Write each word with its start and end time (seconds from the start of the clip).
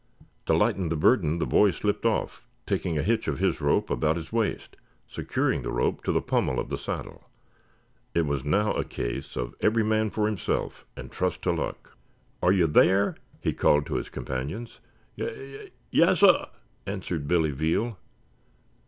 To 0.47 0.55
lighten 0.55 0.89
the 0.89 0.95
burden 0.95 1.37
the 1.37 1.45
boy 1.45 1.69
slipped 1.69 2.07
off, 2.07 2.41
taking 2.65 2.97
a 2.97 3.03
hitch 3.03 3.27
of 3.27 3.37
his 3.37 3.61
rope 3.61 3.91
about 3.91 4.15
his 4.15 4.33
waist, 4.33 4.75
securing 5.07 5.61
the 5.61 5.69
rope 5.71 6.03
to 6.05 6.11
the 6.11 6.23
pommel 6.23 6.57
of 6.59 6.69
the 6.69 6.77
saddle. 6.79 7.29
It 8.15 8.25
was 8.25 8.43
now 8.43 8.73
a 8.73 8.83
case 8.83 9.35
of 9.37 9.53
every 9.61 9.83
man 9.83 10.09
for 10.09 10.25
himself 10.25 10.87
and 10.97 11.11
trust 11.11 11.43
to 11.43 11.51
luck. 11.51 11.95
"Are 12.41 12.51
you 12.51 12.65
there?" 12.65 13.13
he 13.41 13.53
called 13.53 13.85
to 13.85 13.95
his 13.97 14.09
companions. 14.09 14.79
"Ya 15.15 15.27
yassir," 15.93 16.47
answered 16.87 17.27
Billy 17.27 17.51
Veal. 17.51 17.95